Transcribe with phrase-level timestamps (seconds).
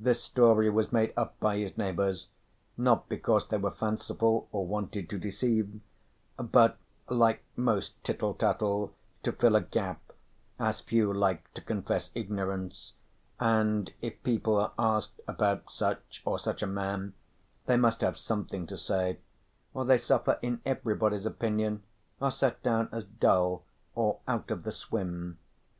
[0.00, 2.26] This story was made up by his neighbours
[2.76, 5.80] not because they were fanciful or wanted to deceive,
[6.36, 6.76] but
[7.08, 10.00] like most tittle tattle to fill a gap,
[10.58, 12.94] as few like to confess ignorance,
[13.38, 17.14] and if people are asked about such or such a man
[17.66, 19.20] they must have something to say,
[19.72, 21.84] or they suffer in everybody's opinion,
[22.20, 23.62] are set down as dull
[23.94, 25.38] or "out of the swim."